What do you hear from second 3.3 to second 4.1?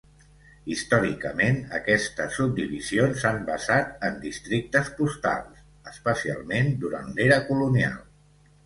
basat